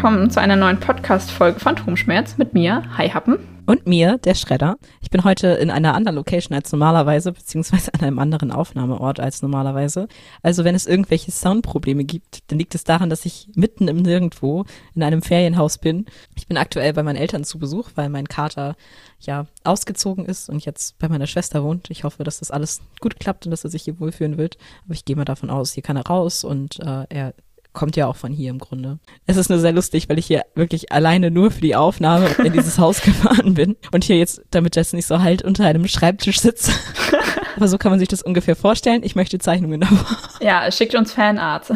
[0.00, 3.38] Willkommen zu einer neuen Podcast-Folge von Turmschmerz mit mir, Hi Happen.
[3.66, 4.78] Und mir, der Schredder.
[5.02, 9.42] Ich bin heute in einer anderen Location als normalerweise, beziehungsweise an einem anderen Aufnahmeort als
[9.42, 10.08] normalerweise.
[10.42, 14.64] Also wenn es irgendwelche Soundprobleme gibt, dann liegt es daran, dass ich mitten im Nirgendwo
[14.94, 16.06] in einem Ferienhaus bin.
[16.34, 18.76] Ich bin aktuell bei meinen Eltern zu Besuch, weil mein Kater
[19.20, 21.90] ja ausgezogen ist und jetzt bei meiner Schwester wohnt.
[21.90, 24.56] Ich hoffe, dass das alles gut klappt und dass er sich hier wohlfühlen wird.
[24.86, 27.34] Aber ich gehe mal davon aus, hier kann er raus und äh, er
[27.72, 28.98] kommt ja auch von hier im Grunde.
[29.26, 32.52] Es ist nur sehr lustig, weil ich hier wirklich alleine nur für die Aufnahme in
[32.52, 36.40] dieses Haus gefahren bin und hier jetzt, damit das nicht so halt unter einem Schreibtisch
[36.40, 36.72] sitze.
[37.56, 39.02] Aber so kann man sich das ungefähr vorstellen.
[39.02, 39.98] Ich möchte Zeichnungen davon.
[40.40, 41.70] Ja, schickt uns Fanart.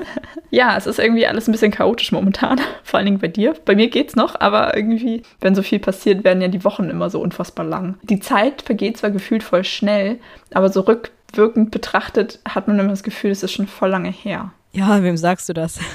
[0.50, 2.60] ja, es ist irgendwie alles ein bisschen chaotisch momentan.
[2.82, 3.54] Vor allen Dingen bei dir.
[3.64, 7.10] Bei mir geht's noch, aber irgendwie, wenn so viel passiert, werden ja die Wochen immer
[7.10, 7.98] so unfassbar lang.
[8.02, 10.18] Die Zeit vergeht zwar gefühlt voll schnell,
[10.52, 14.52] aber so rückwirkend betrachtet hat man immer das Gefühl, es ist schon voll lange her.
[14.72, 15.78] Ja, wem sagst du das?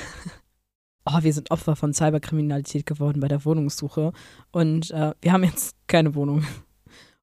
[1.05, 4.13] Oh, wir sind Opfer von Cyberkriminalität geworden bei der Wohnungssuche
[4.51, 6.45] und äh, wir haben jetzt keine Wohnung.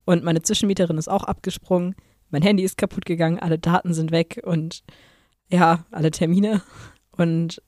[0.05, 1.95] Und meine Zwischenmieterin ist auch abgesprungen,
[2.29, 4.83] mein Handy ist kaputt gegangen, alle Daten sind weg und
[5.49, 6.61] ja, alle Termine.
[7.13, 7.63] Und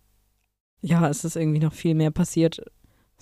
[0.83, 2.61] ja, es ist irgendwie noch viel mehr passiert.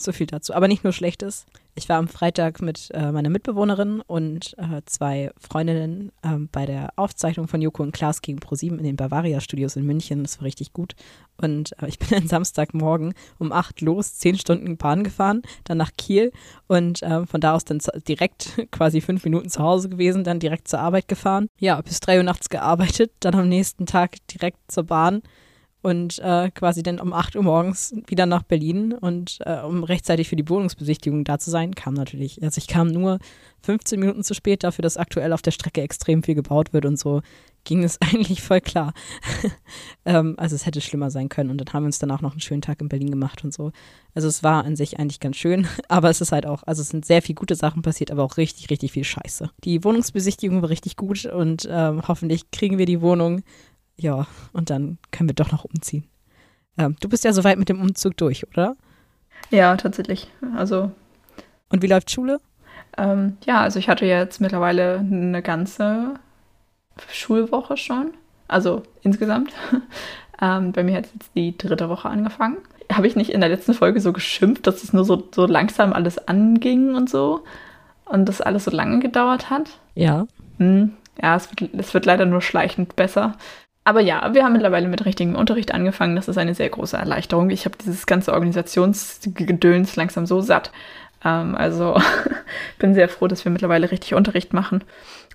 [0.01, 0.55] So viel dazu.
[0.55, 1.45] Aber nicht nur Schlechtes.
[1.75, 6.89] Ich war am Freitag mit äh, meiner Mitbewohnerin und äh, zwei Freundinnen äh, bei der
[6.97, 10.23] Aufzeichnung von Joko und Klaas gegen ProSieben in den Bavaria Studios in München.
[10.23, 10.95] Das war richtig gut.
[11.37, 15.91] Und äh, ich bin dann Samstagmorgen um acht los, zehn Stunden Bahn gefahren, dann nach
[15.98, 16.33] Kiel
[16.67, 20.67] und äh, von da aus dann direkt quasi fünf Minuten zu Hause gewesen, dann direkt
[20.67, 21.48] zur Arbeit gefahren.
[21.59, 25.20] Ja, bis drei Uhr nachts gearbeitet, dann am nächsten Tag direkt zur Bahn
[25.83, 30.29] und äh, quasi dann um 8 Uhr morgens wieder nach Berlin und äh, um rechtzeitig
[30.29, 33.18] für die Wohnungsbesichtigung da zu sein, kam natürlich, also ich kam nur
[33.63, 36.98] 15 Minuten zu spät dafür, dass aktuell auf der Strecke extrem viel gebaut wird und
[36.98, 37.23] so
[37.64, 38.92] ging es eigentlich voll klar.
[40.05, 42.33] ähm, also es hätte schlimmer sein können und dann haben wir uns dann auch noch
[42.33, 43.73] einen schönen Tag in Berlin gemacht und so.
[44.14, 46.89] Also es war an sich eigentlich ganz schön, aber es ist halt auch, also es
[46.89, 49.51] sind sehr viele gute Sachen passiert, aber auch richtig, richtig viel Scheiße.
[49.64, 53.42] Die Wohnungsbesichtigung war richtig gut und ähm, hoffentlich kriegen wir die Wohnung
[54.00, 56.05] ja, und dann können wir doch noch umziehen.
[56.78, 58.77] Ähm, du bist ja soweit mit dem Umzug durch, oder?
[59.50, 60.30] Ja, tatsächlich.
[60.56, 60.90] Also.
[61.68, 62.40] Und wie läuft Schule?
[62.96, 66.14] Ähm, ja, also ich hatte jetzt mittlerweile eine ganze
[67.08, 68.12] Schulwoche schon.
[68.48, 69.52] Also insgesamt.
[70.42, 72.56] ähm, bei mir hat jetzt die dritte Woche angefangen.
[72.90, 75.92] Habe ich nicht in der letzten Folge so geschimpft, dass es nur so, so langsam
[75.92, 77.44] alles anging und so?
[78.06, 79.78] Und das alles so lange gedauert hat?
[79.94, 80.27] Ja.
[80.58, 83.36] Hm, ja, es wird, es wird leider nur schleichend besser.
[83.85, 86.17] Aber ja, wir haben mittlerweile mit richtigem Unterricht angefangen.
[86.17, 87.51] Das ist eine sehr große Erleichterung.
[87.51, 90.70] Ich habe dieses ganze Organisationsgedöns langsam so satt.
[91.24, 92.01] Ähm, also
[92.79, 94.85] bin sehr froh, dass wir mittlerweile richtig Unterricht machen.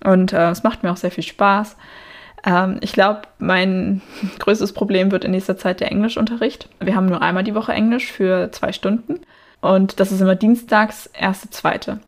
[0.04, 1.76] Und äh, es macht mir auch sehr viel Spaß.
[2.44, 4.02] Ähm, ich glaube, mein
[4.38, 6.68] größtes Problem wird in nächster Zeit der Englischunterricht.
[6.80, 9.20] Wir haben nur einmal die Woche Englisch für zwei Stunden.
[9.60, 11.98] Und das ist immer dienstags, erste, zweite.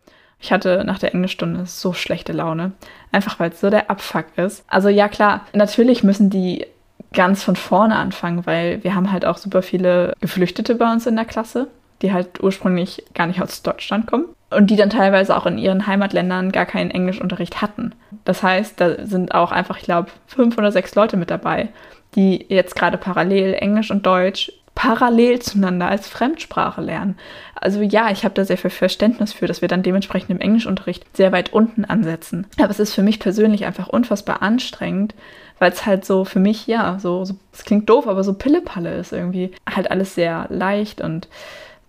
[0.40, 2.72] Ich hatte nach der Englischstunde so schlechte Laune.
[3.12, 4.64] Einfach weil es so der Abfuck ist.
[4.68, 6.66] Also ja klar, natürlich müssen die
[7.12, 11.16] ganz von vorne anfangen, weil wir haben halt auch super viele Geflüchtete bei uns in
[11.16, 11.68] der Klasse,
[12.02, 15.86] die halt ursprünglich gar nicht aus Deutschland kommen und die dann teilweise auch in ihren
[15.86, 17.94] Heimatländern gar keinen Englischunterricht hatten.
[18.24, 21.68] Das heißt, da sind auch einfach, ich glaube, fünf oder sechs Leute mit dabei,
[22.14, 27.16] die jetzt gerade parallel Englisch und Deutsch parallel zueinander als Fremdsprache lernen.
[27.56, 31.04] Also ja, ich habe da sehr viel Verständnis für, dass wir dann dementsprechend im Englischunterricht
[31.16, 32.46] sehr weit unten ansetzen.
[32.60, 35.16] Aber es ist für mich persönlich einfach unfassbar anstrengend,
[35.58, 38.94] weil es halt so für mich, ja, so, so es klingt doof, aber so Pillepalle
[38.94, 39.50] ist irgendwie.
[39.68, 41.26] Halt alles sehr leicht und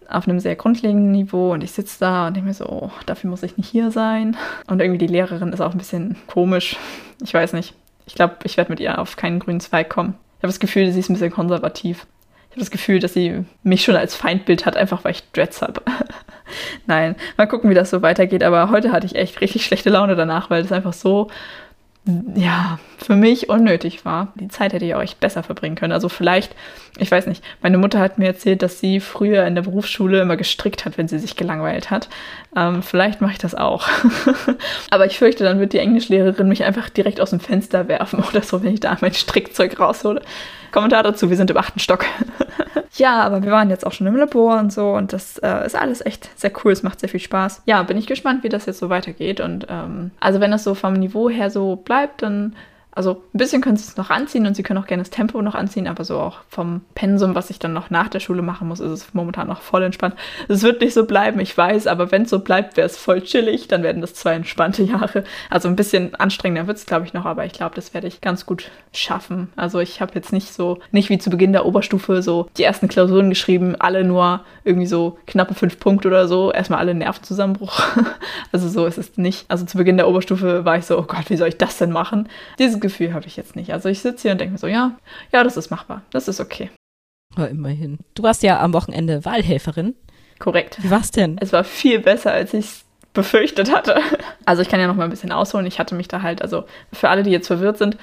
[0.09, 3.29] auf einem sehr grundlegenden Niveau und ich sitze da und denke mir so, oh, dafür
[3.29, 4.35] muss ich nicht hier sein.
[4.65, 6.75] Und irgendwie die Lehrerin ist auch ein bisschen komisch.
[7.23, 7.75] Ich weiß nicht.
[8.07, 10.15] Ich glaube, ich werde mit ihr auf keinen grünen Zweig kommen.
[10.39, 12.07] Ich habe das Gefühl, sie ist ein bisschen konservativ.
[12.59, 15.81] Das Gefühl, dass sie mich schon als Feindbild hat, einfach weil ich Dreads habe.
[16.87, 18.43] Nein, mal gucken, wie das so weitergeht.
[18.43, 21.29] Aber heute hatte ich echt richtig schlechte Laune danach, weil das einfach so
[22.35, 24.33] ja, für mich unnötig war.
[24.35, 25.93] Die Zeit hätte ich auch echt besser verbringen können.
[25.93, 26.55] Also vielleicht,
[26.97, 30.37] ich weiß nicht, meine Mutter hat mir erzählt, dass sie früher in der Berufsschule immer
[30.37, 32.09] gestrickt hat, wenn sie sich gelangweilt hat.
[32.55, 33.87] Ähm, vielleicht mache ich das auch.
[34.89, 38.41] Aber ich fürchte, dann wird die Englischlehrerin mich einfach direkt aus dem Fenster werfen oder
[38.41, 40.21] so, wenn ich da mein Strickzeug raushole.
[40.71, 42.05] Kommentar dazu, wir sind im achten Stock.
[42.99, 45.75] ja, aber wir waren jetzt auch schon im Labor und so und das äh, ist
[45.75, 47.63] alles echt sehr cool, es macht sehr viel Spaß.
[47.65, 50.75] Ja, bin ich gespannt, wie das jetzt so weitergeht und ähm, also wenn das so
[50.75, 52.55] vom Niveau her so bleibt, dann
[52.91, 55.41] Also ein bisschen können sie es noch anziehen und sie können auch gerne das Tempo
[55.41, 58.67] noch anziehen, aber so auch vom Pensum, was ich dann noch nach der Schule machen
[58.67, 60.15] muss, ist es momentan noch voll entspannt.
[60.47, 63.21] Es wird nicht so bleiben, ich weiß, aber wenn es so bleibt, wäre es voll
[63.21, 65.23] chillig, dann werden das zwei entspannte Jahre.
[65.49, 68.21] Also ein bisschen anstrengender wird es, glaube ich, noch, aber ich glaube, das werde ich
[68.21, 69.49] ganz gut schaffen.
[69.55, 72.87] Also ich habe jetzt nicht so, nicht wie zu Beginn der Oberstufe so die ersten
[72.87, 77.81] Klausuren geschrieben, alle nur irgendwie so knappe fünf Punkte oder so, erstmal alle Nervenzusammenbruch.
[78.51, 79.45] also so ist es nicht.
[79.47, 81.91] Also zu Beginn der Oberstufe war ich so, oh Gott, wie soll ich das denn
[81.91, 82.27] machen?
[82.79, 83.73] Dieses Gefühl habe ich jetzt nicht.
[83.73, 84.97] Also ich sitze hier und denke mir so, ja,
[85.31, 86.01] ja, das ist machbar.
[86.11, 86.69] Das ist okay.
[87.35, 87.99] Aber immerhin.
[88.15, 89.95] Du warst ja am Wochenende Wahlhelferin.
[90.39, 90.81] Korrekt.
[90.81, 91.37] Wie war's denn?
[91.39, 93.99] Es war viel besser, als ich es befürchtet hatte.
[94.45, 95.65] Also ich kann ja noch mal ein bisschen ausholen.
[95.67, 97.97] Ich hatte mich da halt, also für alle, die jetzt verwirrt sind,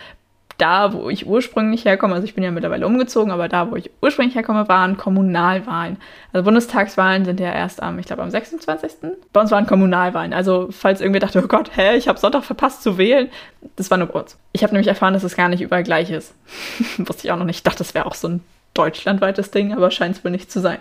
[0.59, 3.91] da, wo ich ursprünglich herkomme, also ich bin ja mittlerweile umgezogen, aber da, wo ich
[4.01, 5.99] ursprünglich herkomme, waren Kommunalwahlen.
[6.33, 8.93] Also Bundestagswahlen sind ja erst am, ich glaube, am 26.
[9.33, 10.33] Bei uns waren Kommunalwahlen.
[10.33, 13.29] Also falls irgendwer dachte, oh Gott, hä, ich habe Sonntag verpasst zu wählen,
[13.77, 14.39] das war nur bei uns.
[14.53, 16.35] Ich habe nämlich erfahren, dass es gar nicht überall gleich ist.
[16.99, 17.57] Wusste ich auch noch nicht.
[17.57, 18.41] Ich dachte, das wäre auch so ein
[18.73, 20.79] deutschlandweites Ding, aber scheint es wohl nicht zu sein.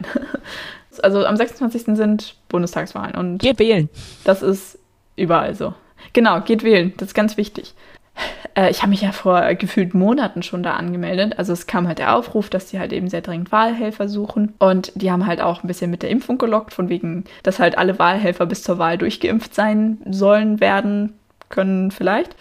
[1.03, 1.97] also am 26.
[1.97, 3.89] sind Bundestagswahlen und geht wählen.
[4.23, 4.79] Das ist
[5.15, 5.73] überall so.
[6.13, 6.93] Genau, geht wählen.
[6.97, 7.73] Das ist ganz wichtig.
[8.55, 11.37] Äh, ich habe mich ja vor gefühlt Monaten schon da angemeldet.
[11.37, 14.53] Also es kam halt der Aufruf, dass die halt eben sehr dringend Wahlhelfer suchen.
[14.57, 17.77] Und die haben halt auch ein bisschen mit der Impfung gelockt, von wegen, dass halt
[17.77, 21.13] alle Wahlhelfer bis zur Wahl durchgeimpft sein sollen, werden,
[21.49, 22.35] können vielleicht.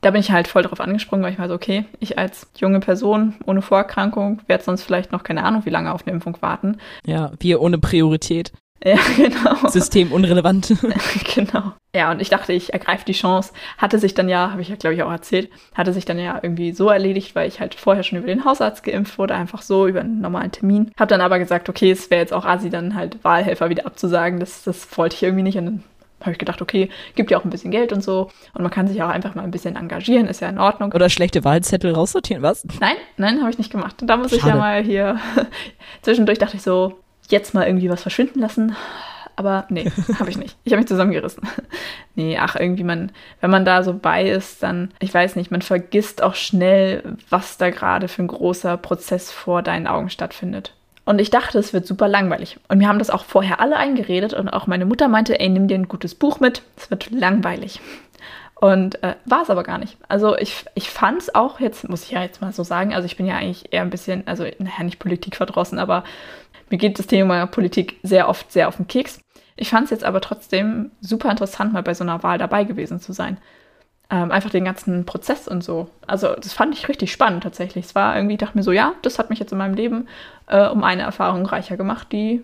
[0.00, 2.78] Da bin ich halt voll drauf angesprungen, weil ich war so, okay, ich als junge
[2.78, 6.78] Person ohne Vorerkrankung werde sonst vielleicht noch keine Ahnung, wie lange auf eine Impfung warten.
[7.04, 8.52] Ja, wir ohne Priorität.
[8.84, 9.68] Ja, genau.
[9.68, 10.74] System unrelevant.
[11.34, 11.72] genau.
[11.94, 13.52] Ja, und ich dachte, ich ergreife die Chance.
[13.76, 16.38] Hatte sich dann ja, habe ich ja, glaube ich, auch erzählt, hatte sich dann ja
[16.42, 19.86] irgendwie so erledigt, weil ich halt vorher schon über den Hausarzt geimpft wurde, einfach so
[19.86, 20.92] über einen normalen Termin.
[20.98, 24.38] Habe dann aber gesagt, okay, es wäre jetzt auch assi, dann halt Wahlhelfer wieder abzusagen.
[24.38, 25.58] Das, das wollte ich irgendwie nicht.
[25.58, 25.84] Und dann
[26.20, 28.30] habe ich gedacht, okay, gibt ja auch ein bisschen Geld und so.
[28.54, 30.92] Und man kann sich auch einfach mal ein bisschen engagieren, ist ja in Ordnung.
[30.92, 32.64] Oder schlechte Wahlzettel raussortieren, was?
[32.80, 33.96] Nein, nein, habe ich nicht gemacht.
[34.02, 34.40] Da muss Schade.
[34.40, 35.18] ich ja mal hier.
[36.02, 36.98] Zwischendurch dachte ich so,
[37.28, 38.76] jetzt mal irgendwie was verschwinden lassen.
[39.36, 40.56] Aber nee, habe ich nicht.
[40.64, 41.42] Ich habe mich zusammengerissen.
[42.16, 45.62] nee, ach, irgendwie man, wenn man da so bei ist, dann, ich weiß nicht, man
[45.62, 50.74] vergisst auch schnell, was da gerade für ein großer Prozess vor deinen Augen stattfindet.
[51.04, 52.58] Und ich dachte, es wird super langweilig.
[52.68, 55.68] Und wir haben das auch vorher alle eingeredet und auch meine Mutter meinte, ey, nimm
[55.68, 57.80] dir ein gutes Buch mit, es wird langweilig.
[58.56, 59.96] Und äh, war es aber gar nicht.
[60.08, 63.06] Also ich, ich fand es auch, jetzt muss ich ja jetzt mal so sagen, also
[63.06, 66.02] ich bin ja eigentlich eher ein bisschen, also naja, nicht Politik verdrossen, aber
[66.70, 69.20] mir geht das Thema Politik sehr oft sehr auf den Keks.
[69.56, 73.00] Ich fand es jetzt aber trotzdem super interessant, mal bei so einer Wahl dabei gewesen
[73.00, 73.38] zu sein.
[74.10, 75.90] Ähm, einfach den ganzen Prozess und so.
[76.06, 77.86] Also das fand ich richtig spannend tatsächlich.
[77.86, 80.08] Es war irgendwie, ich dachte mir so, ja, das hat mich jetzt in meinem Leben
[80.46, 82.42] äh, um eine Erfahrung reicher gemacht, die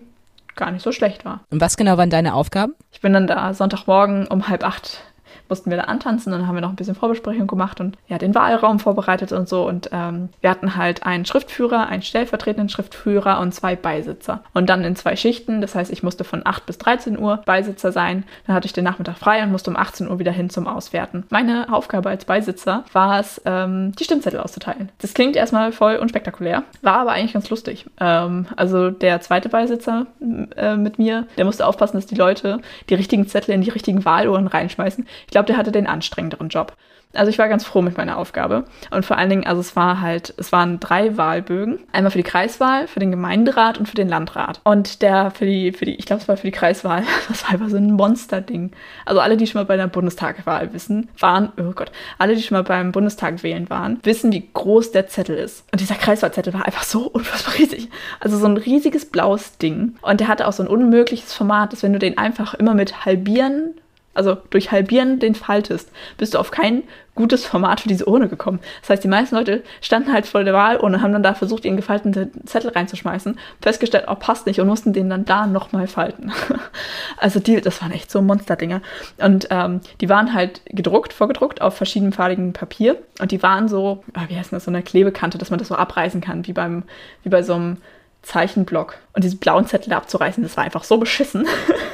[0.55, 1.41] gar nicht so schlecht war.
[1.49, 2.75] Und was genau waren deine Aufgaben?
[2.91, 5.01] Ich bin dann da Sonntagmorgen um halb acht
[5.49, 8.17] mussten wir da antanzen und dann haben wir noch ein bisschen Vorbesprechung gemacht und ja,
[8.17, 9.67] den Wahlraum vorbereitet und so.
[9.67, 14.43] Und ähm, wir hatten halt einen Schriftführer, einen stellvertretenden Schriftführer und zwei Beisitzer.
[14.53, 17.91] Und dann in zwei Schichten, das heißt, ich musste von 8 bis 13 Uhr Beisitzer
[17.91, 18.23] sein.
[18.47, 21.25] Dann hatte ich den Nachmittag frei und musste um 18 Uhr wieder hin zum Auswerten.
[21.29, 24.89] Meine Aufgabe als Beisitzer war es, ähm, die Stimmzettel auszuteilen.
[24.99, 27.85] Das klingt erstmal voll unspektakulär, war aber eigentlich ganz lustig.
[27.99, 30.07] Ähm, also der zweite Beisitzer
[30.55, 32.59] äh, mit mir, der musste aufpassen, dass die Leute
[32.89, 35.05] die richtigen Zettel in die richtigen Wahluhren reinschmeißen.
[35.25, 36.75] Ich glaube, der hatte den anstrengenderen Job.
[37.15, 38.65] Also ich war ganz froh mit meiner Aufgabe.
[38.91, 41.79] Und vor allen Dingen, also es war halt, es waren drei Wahlbögen.
[41.91, 44.61] Einmal für die Kreiswahl, für den Gemeinderat und für den Landrat.
[44.63, 47.51] Und der für die, für die, ich glaube, es war für die Kreiswahl, das war
[47.51, 48.71] einfach so ein Monsterding.
[49.05, 52.57] Also alle, die schon mal bei der Bundestagwahl wissen, waren, oh Gott, alle, die schon
[52.57, 55.65] mal beim Bundestag wählen waren, wissen, wie groß der Zettel ist.
[55.71, 57.89] Und dieser Kreiswahlzettel war einfach so unfassbar riesig.
[58.19, 59.95] Also so ein riesiges blaues Ding.
[60.01, 63.05] Und der hatte auch so ein unmögliches Format, dass wenn du den einfach immer mit
[63.05, 63.73] halbieren
[64.15, 66.83] also durch Halbieren den faltest, bist du auf kein
[67.15, 68.59] gutes Format für diese Urne gekommen.
[68.81, 71.77] Das heißt, die meisten Leute standen halt vor der Wahlurne, haben dann da versucht, ihren
[71.77, 76.33] gefalteten Zettel reinzuschmeißen, festgestellt, oh, passt nicht und mussten den dann da nochmal falten.
[77.17, 78.81] also die, das waren echt so Monsterdinger.
[79.17, 84.25] Und ähm, die waren halt gedruckt, vorgedruckt auf verschiedenfarbigen Papier und die waren so, ah,
[84.27, 86.83] wie heißt das, so eine Klebekante, dass man das so abreißen kann, wie beim,
[87.23, 87.77] wie bei so einem
[88.25, 88.97] Zeichenblock.
[89.13, 91.47] Und diese blauen Zettel abzureißen, das war einfach so beschissen.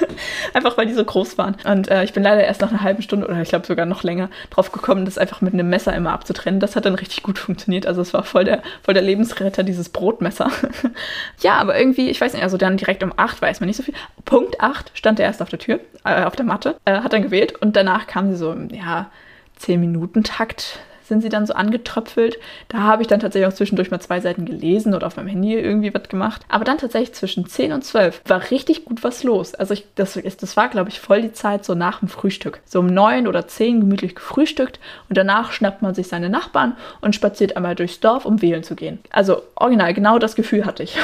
[0.54, 1.56] einfach weil die so groß waren.
[1.66, 4.04] Und äh, ich bin leider erst nach einer halben Stunde oder ich glaube sogar noch
[4.04, 6.60] länger drauf gekommen, das einfach mit einem Messer immer abzutrennen.
[6.60, 7.86] Das hat dann richtig gut funktioniert.
[7.86, 10.50] Also es war voll der, voll der Lebensretter, dieses Brotmesser.
[11.42, 13.84] ja, aber irgendwie, ich weiß nicht, also dann direkt um 8 weiß man nicht so
[13.84, 13.96] viel.
[14.26, 17.24] Punkt 8 stand er erst auf der Tür, äh, auf der Matte, äh, hat dann
[17.24, 19.12] gewählt und danach kam sie so, ja,
[19.58, 20.80] 10 Minuten Takt
[21.12, 22.40] sind sie dann so angetröpfelt.
[22.70, 25.54] Da habe ich dann tatsächlich auch zwischendurch mal zwei Seiten gelesen oder auf meinem Handy
[25.54, 26.42] irgendwie was gemacht.
[26.48, 29.54] Aber dann tatsächlich zwischen 10 und 12 war richtig gut was los.
[29.54, 32.62] Also ich, das, das war, glaube ich, voll die Zeit so nach dem Frühstück.
[32.64, 37.14] So um 9 oder 10 gemütlich gefrühstückt und danach schnappt man sich seine Nachbarn und
[37.14, 39.00] spaziert einmal durchs Dorf, um wählen zu gehen.
[39.10, 40.98] Also original, genau das Gefühl hatte ich.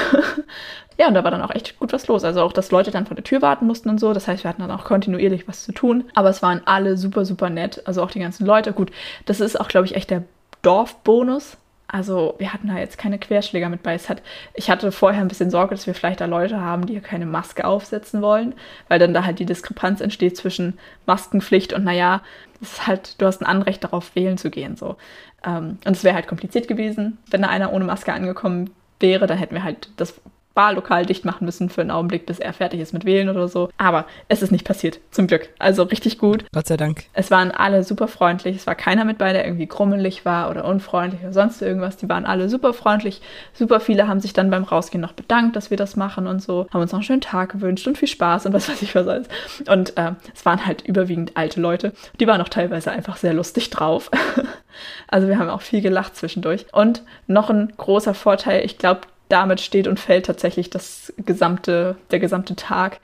[0.99, 2.23] Ja, und da war dann auch echt gut was los.
[2.23, 4.13] Also auch, dass Leute dann vor der Tür warten mussten und so.
[4.13, 6.05] Das heißt, wir hatten dann auch kontinuierlich was zu tun.
[6.15, 7.81] Aber es waren alle super, super nett.
[7.85, 8.73] Also auch die ganzen Leute.
[8.73, 8.91] Gut,
[9.25, 10.23] das ist auch, glaube ich, echt der
[10.63, 11.57] Dorfbonus.
[11.89, 13.93] Also wir hatten da jetzt keine Querschläger mit bei.
[13.93, 14.21] Es hat,
[14.53, 17.65] ich hatte vorher ein bisschen Sorge, dass wir vielleicht da Leute haben, die keine Maske
[17.65, 18.55] aufsetzen wollen,
[18.89, 22.21] weil dann da halt die Diskrepanz entsteht zwischen Maskenpflicht und naja,
[22.61, 24.75] es ist halt, du hast ein Anrecht darauf, wählen zu gehen.
[24.75, 24.97] So.
[25.45, 29.37] Ähm, und es wäre halt kompliziert gewesen, wenn da einer ohne Maske angekommen wäre, dann
[29.37, 30.19] hätten wir halt das
[30.57, 33.69] Wahllokal dicht machen müssen für einen Augenblick, bis er fertig ist mit Wählen oder so.
[33.77, 35.49] Aber es ist nicht passiert, zum Glück.
[35.59, 36.43] Also richtig gut.
[36.51, 37.05] Gott sei Dank.
[37.13, 38.57] Es waren alle super freundlich.
[38.57, 41.95] Es war keiner mit bei, der irgendwie krummelig war oder unfreundlich oder sonst irgendwas.
[41.97, 43.21] Die waren alle super freundlich.
[43.53, 46.67] Super viele haben sich dann beim Rausgehen noch bedankt, dass wir das machen und so.
[46.73, 49.07] Haben uns noch einen schönen Tag gewünscht und viel Spaß und was weiß ich was
[49.07, 49.27] alles.
[49.69, 51.93] Und äh, es waren halt überwiegend alte Leute.
[52.19, 54.09] Die waren auch teilweise einfach sehr lustig drauf.
[55.07, 56.65] also wir haben auch viel gelacht zwischendurch.
[56.71, 62.19] Und noch ein großer Vorteil, ich glaube, damit steht und fällt tatsächlich das gesamte, der
[62.19, 62.99] gesamte Tag.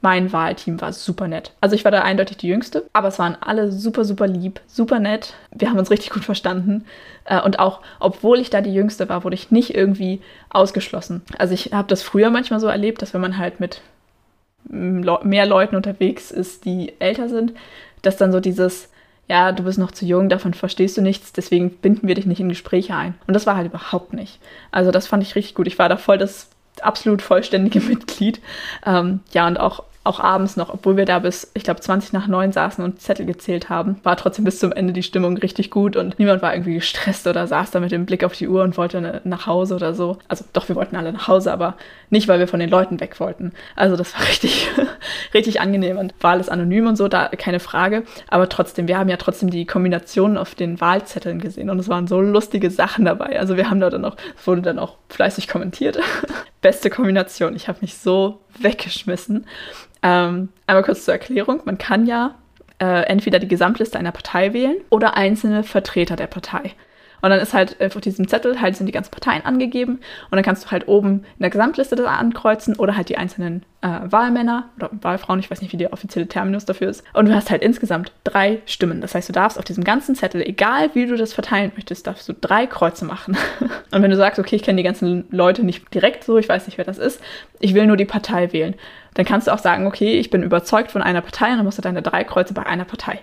[0.00, 1.52] Mein Wahlteam war super nett.
[1.60, 5.00] Also ich war da eindeutig die Jüngste, aber es waren alle super, super lieb, super
[5.00, 5.34] nett.
[5.50, 6.84] Wir haben uns richtig gut verstanden.
[7.24, 10.20] Äh, und auch, obwohl ich da die Jüngste war, wurde ich nicht irgendwie
[10.50, 11.22] ausgeschlossen.
[11.36, 13.80] Also ich habe das früher manchmal so erlebt, dass wenn man halt mit
[14.68, 17.54] mehr Leuten unterwegs ist, die älter sind,
[18.02, 18.90] dass dann so dieses,
[19.28, 22.40] ja, du bist noch zu jung, davon verstehst du nichts, deswegen binden wir dich nicht
[22.40, 23.14] in Gespräche ein.
[23.26, 24.40] Und das war halt überhaupt nicht.
[24.72, 25.66] Also das fand ich richtig gut.
[25.66, 26.48] Ich war da voll das
[26.80, 28.40] absolut vollständige Mitglied.
[28.86, 32.26] Ähm, ja, und auch auch abends noch, obwohl wir da bis, ich glaube, 20 nach
[32.26, 35.96] 9 saßen und Zettel gezählt haben, war trotzdem bis zum Ende die Stimmung richtig gut
[35.96, 38.78] und niemand war irgendwie gestresst oder saß da mit dem Blick auf die Uhr und
[38.78, 40.16] wollte ne, nach Hause oder so.
[40.26, 41.74] Also doch, wir wollten alle nach Hause, aber
[42.08, 43.52] nicht, weil wir von den Leuten weg wollten.
[43.76, 44.68] Also das war richtig,
[45.34, 48.04] richtig angenehm und war alles anonym und so, da keine Frage.
[48.28, 52.06] Aber trotzdem, wir haben ja trotzdem die Kombinationen auf den Wahlzetteln gesehen und es waren
[52.06, 53.38] so lustige Sachen dabei.
[53.38, 55.98] Also wir haben da dann auch, es wurde dann auch fleißig kommentiert.
[56.62, 57.54] Beste Kombination.
[57.54, 59.46] Ich habe mich so weggeschmissen.
[60.02, 61.62] Ähm, einmal kurz zur Erklärung.
[61.64, 62.34] Man kann ja
[62.80, 66.72] äh, entweder die Gesamtliste einer Partei wählen oder einzelne Vertreter der Partei.
[67.20, 70.42] Und dann ist halt auf diesem Zettel halt sind die ganzen Parteien angegeben und dann
[70.42, 74.68] kannst du halt oben in der Gesamtliste das ankreuzen oder halt die einzelnen äh, Wahlmänner
[74.76, 77.04] oder Wahlfrauen, ich weiß nicht, wie der offizielle Terminus dafür ist.
[77.12, 79.00] Und du hast halt insgesamt drei Stimmen.
[79.00, 82.28] Das heißt, du darfst auf diesem ganzen Zettel, egal wie du das verteilen möchtest, darfst
[82.28, 83.36] du drei Kreuze machen.
[83.90, 86.66] und wenn du sagst, okay, ich kenne die ganzen Leute nicht direkt so, ich weiß
[86.66, 87.20] nicht, wer das ist,
[87.60, 88.74] ich will nur die Partei wählen,
[89.14, 91.78] dann kannst du auch sagen, okay, ich bin überzeugt von einer Partei und dann musst
[91.78, 93.20] du deine drei Kreuze bei einer Partei.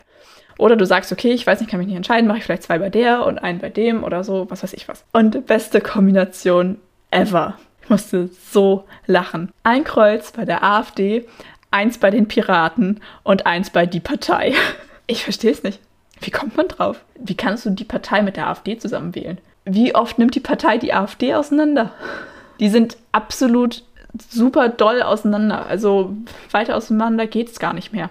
[0.58, 2.80] Oder du sagst, okay, ich weiß nicht, kann mich nicht entscheiden, mache ich vielleicht zwei
[2.80, 5.04] bei der und einen bei dem oder so, was weiß ich was.
[5.12, 6.78] Und beste Kombination
[7.12, 7.58] ever.
[7.82, 9.52] Ich musste so lachen.
[9.64, 11.26] Ein Kreuz bei der AfD,
[11.72, 14.54] eins bei den Piraten und eins bei die Partei.
[15.08, 15.80] Ich verstehe es nicht.
[16.20, 17.06] Wie kommt man drauf?
[17.20, 19.38] Wie kannst du die Partei mit der AfD zusammen wählen?
[19.64, 21.92] Wie oft nimmt die Partei die AfD auseinander?
[22.60, 23.84] Die sind absolut
[24.30, 25.68] super doll auseinander.
[25.68, 26.16] Also
[26.50, 28.10] weiter auseinander geht es gar nicht mehr.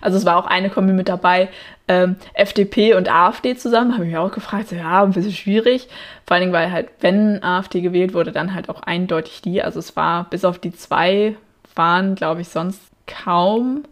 [0.00, 1.48] Also es war auch eine Kombi mit dabei,
[1.88, 3.94] ähm, FDP und AfD zusammen.
[3.94, 5.88] Habe ich mich auch gefragt, so, ja, ein bisschen schwierig.
[6.26, 9.62] Vor allen Dingen, weil halt, wenn AfD gewählt wurde, dann halt auch eindeutig die.
[9.62, 11.36] Also es war, bis auf die zwei,
[11.74, 13.84] waren, glaube ich, sonst kaum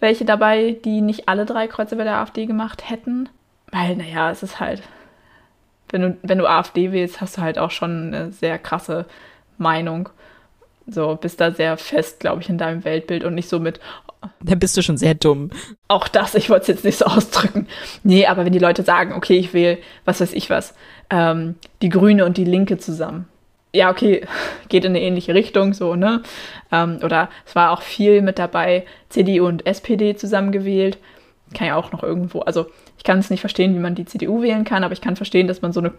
[0.00, 3.28] welche dabei, die nicht alle drei Kreuze bei der AfD gemacht hätten.
[3.70, 4.82] Weil, naja, es ist halt,
[5.90, 9.06] wenn du, wenn du AfD wählst, hast du halt auch schon eine sehr krasse
[9.58, 10.08] Meinung.
[10.90, 13.78] So, bist da sehr fest, glaube ich, in deinem Weltbild und nicht so mit.
[14.40, 15.50] Da bist du schon sehr dumm.
[15.86, 17.66] Auch das, ich wollte es jetzt nicht so ausdrücken.
[18.02, 20.74] Nee, aber wenn die Leute sagen, okay, ich wähle, was weiß ich was,
[21.10, 23.28] ähm, die Grüne und die Linke zusammen.
[23.74, 24.26] Ja, okay,
[24.70, 26.22] geht in eine ähnliche Richtung, so, ne?
[26.72, 30.98] Ähm, oder es war auch viel mit dabei, CDU und SPD zusammengewählt.
[31.54, 32.66] Kann ja auch noch irgendwo, also
[32.96, 35.48] ich kann es nicht verstehen, wie man die CDU wählen kann, aber ich kann verstehen,
[35.48, 35.92] dass man so eine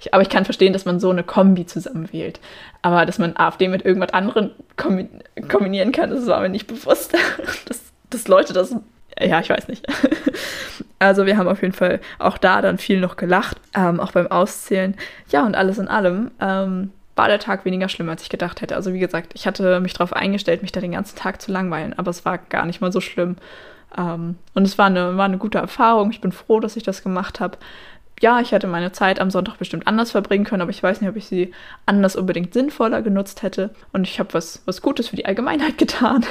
[0.00, 2.40] ich, aber ich kann verstehen, dass man so eine Kombi zusammenwählt.
[2.82, 7.14] Aber dass man AfD mit irgendwas anderem kombinieren kann, das war mir nicht bewusst.
[7.66, 8.74] dass, dass Leute das.
[9.18, 9.86] Ja, ich weiß nicht.
[11.02, 14.26] Also wir haben auf jeden Fall auch da dann viel noch gelacht, ähm, auch beim
[14.26, 14.94] Auszählen.
[15.30, 18.76] Ja, und alles in allem ähm, war der Tag weniger schlimm, als ich gedacht hätte.
[18.76, 21.98] Also wie gesagt, ich hatte mich darauf eingestellt, mich da den ganzen Tag zu langweilen,
[21.98, 23.36] aber es war gar nicht mal so schlimm.
[23.96, 26.10] Ähm, und es war eine, war eine gute Erfahrung.
[26.10, 27.56] Ich bin froh, dass ich das gemacht habe
[28.20, 31.10] ja, ich hätte meine Zeit am Sonntag bestimmt anders verbringen können, aber ich weiß nicht,
[31.10, 31.52] ob ich sie
[31.86, 33.70] anders unbedingt sinnvoller genutzt hätte.
[33.92, 36.24] Und ich habe was, was Gutes für die Allgemeinheit getan.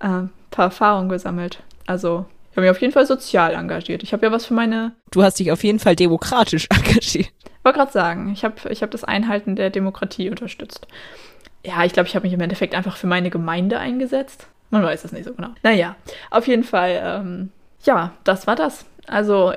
[0.00, 1.62] äh, ein paar Erfahrungen gesammelt.
[1.86, 4.02] Also Ich habe mich auf jeden Fall sozial engagiert.
[4.02, 4.92] Ich habe ja was für meine.
[5.10, 7.28] Du hast dich auf jeden Fall demokratisch engagiert.
[7.44, 10.86] Ich wollte gerade sagen, ich habe ich hab das Einhalten der Demokratie unterstützt.
[11.64, 14.46] Ja, ich glaube, ich habe mich im Endeffekt einfach für meine Gemeinde eingesetzt.
[14.70, 15.48] Man weiß es nicht so genau.
[15.62, 15.96] Naja,
[16.30, 17.50] auf jeden Fall, ähm,
[17.84, 18.84] ja, das war das.
[19.06, 19.54] Also,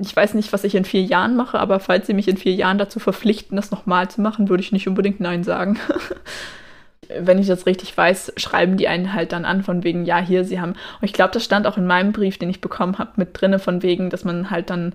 [0.00, 2.54] ich weiß nicht, was ich in vier Jahren mache, aber falls Sie mich in vier
[2.54, 5.78] Jahren dazu verpflichten, das nochmal zu machen, würde ich nicht unbedingt Nein sagen.
[7.20, 10.44] Wenn ich das richtig weiß, schreiben die einen halt dann an, von wegen, ja, hier,
[10.44, 10.72] sie haben.
[10.72, 13.58] Und ich glaube, das stand auch in meinem Brief, den ich bekommen habe, mit drinne,
[13.58, 14.92] von wegen, dass man halt dann,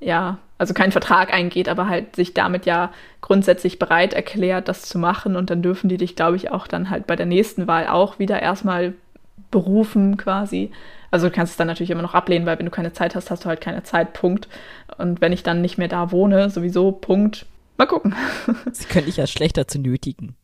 [0.00, 4.98] ja, also keinen Vertrag eingeht, aber halt sich damit ja grundsätzlich bereit erklärt, das zu
[4.98, 5.36] machen.
[5.36, 8.18] Und dann dürfen die dich, glaube ich, auch dann halt bei der nächsten Wahl auch
[8.18, 8.94] wieder erstmal
[9.52, 10.72] berufen, quasi.
[11.12, 13.30] Also du kannst es dann natürlich immer noch ablehnen, weil wenn du keine Zeit hast,
[13.30, 14.48] hast du halt keine Zeit, Punkt.
[14.96, 17.44] Und wenn ich dann nicht mehr da wohne, sowieso, Punkt.
[17.76, 18.14] Mal gucken.
[18.72, 20.34] Sie können dich ja schlechter zu nötigen.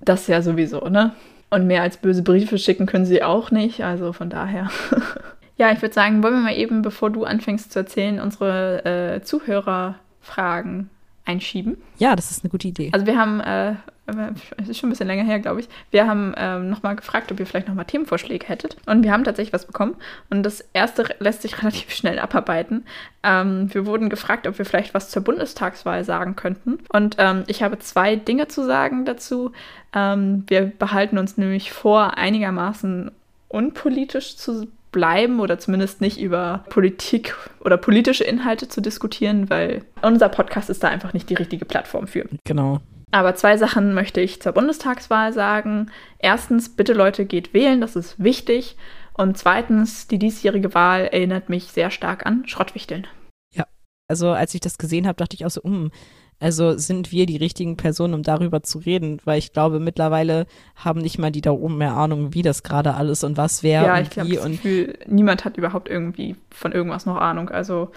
[0.00, 1.12] Das ja sowieso, ne?
[1.48, 4.70] Und mehr als böse Briefe schicken können sie auch nicht, also von daher.
[5.56, 9.22] ja, ich würde sagen, wollen wir mal eben, bevor du anfängst zu erzählen, unsere äh,
[9.22, 10.90] Zuhörerfragen
[11.24, 11.78] einschieben?
[11.98, 12.90] Ja, das ist eine gute Idee.
[12.92, 13.74] Also wir haben äh,
[14.06, 15.68] es ist schon ein bisschen länger her, glaube ich.
[15.90, 18.76] Wir haben ähm, nochmal gefragt, ob ihr vielleicht nochmal Themenvorschläge hättet.
[18.86, 19.96] Und wir haben tatsächlich was bekommen.
[20.28, 22.84] Und das erste lässt sich relativ schnell abarbeiten.
[23.22, 26.78] Ähm, wir wurden gefragt, ob wir vielleicht was zur Bundestagswahl sagen könnten.
[26.92, 29.52] Und ähm, ich habe zwei Dinge zu sagen dazu.
[29.94, 33.10] Ähm, wir behalten uns nämlich vor, einigermaßen
[33.48, 40.28] unpolitisch zu bleiben oder zumindest nicht über Politik oder politische Inhalte zu diskutieren, weil unser
[40.28, 42.26] Podcast ist da einfach nicht die richtige Plattform für.
[42.44, 42.80] Genau.
[43.14, 45.88] Aber zwei Sachen möchte ich zur Bundestagswahl sagen.
[46.18, 48.76] Erstens, bitte Leute, geht wählen, das ist wichtig.
[49.12, 53.06] Und zweitens, die diesjährige Wahl erinnert mich sehr stark an Schrottwichteln.
[53.54, 53.66] Ja,
[54.08, 55.92] also als ich das gesehen habe, dachte ich auch so, um,
[56.40, 61.00] also sind wir die richtigen Personen, um darüber zu reden, weil ich glaube, mittlerweile haben
[61.00, 63.94] nicht mal die da oben mehr Ahnung, wie das gerade alles und was wer ja,
[63.94, 67.48] und ich glaube, wie das und Gefühl, niemand hat überhaupt irgendwie von irgendwas noch Ahnung.
[67.48, 67.92] Also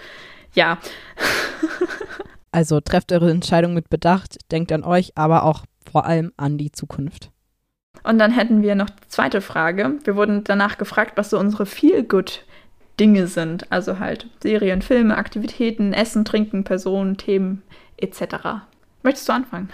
[0.54, 0.78] ja.
[2.50, 6.72] Also trefft eure Entscheidung mit Bedacht, denkt an euch, aber auch vor allem an die
[6.72, 7.30] Zukunft.
[8.04, 9.98] Und dann hätten wir noch die zweite Frage.
[10.04, 13.70] Wir wurden danach gefragt, was so unsere Feel-Good-Dinge sind.
[13.70, 17.62] Also halt Serien, Filme, Aktivitäten, Essen, Trinken, Personen, Themen
[17.96, 18.62] etc.
[19.02, 19.68] Möchtest du anfangen?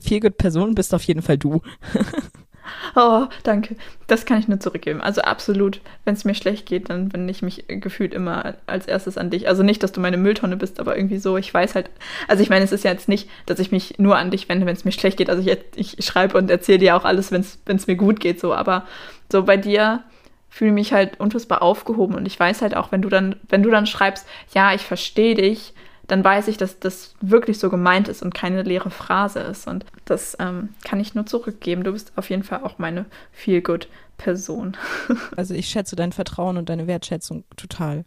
[0.00, 1.62] Feel-Good Person bist auf jeden Fall du.
[2.96, 3.76] Oh, danke.
[4.06, 5.00] Das kann ich nur zurückgeben.
[5.00, 9.16] Also absolut, wenn es mir schlecht geht, dann wende ich mich gefühlt immer als erstes
[9.18, 9.48] an dich.
[9.48, 11.90] Also nicht, dass du meine Mülltonne bist, aber irgendwie so, ich weiß halt,
[12.28, 14.66] also ich meine, es ist ja jetzt nicht, dass ich mich nur an dich wende,
[14.66, 15.30] wenn es mir schlecht geht.
[15.30, 18.54] Also ich, ich schreibe und erzähle dir auch alles, wenn es mir gut geht, so.
[18.54, 18.86] Aber
[19.30, 20.02] so bei dir
[20.48, 23.62] fühle ich mich halt unfassbar aufgehoben und ich weiß halt auch, wenn du dann, wenn
[23.62, 25.74] du dann schreibst, ja, ich verstehe dich,
[26.10, 29.68] dann weiß ich, dass das wirklich so gemeint ist und keine leere Phrase ist.
[29.68, 31.84] Und das ähm, kann ich nur zurückgeben.
[31.84, 34.76] Du bist auf jeden Fall auch meine Feel-Good-Person.
[35.36, 38.04] Also ich schätze dein Vertrauen und deine Wertschätzung total.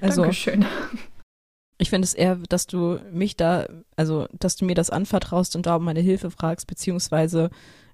[0.00, 0.64] Also, Dankeschön.
[1.78, 5.66] Ich finde es eher, dass du mich da, also dass du mir das anvertraust und
[5.66, 7.50] da um meine Hilfe fragst, beziehungsweise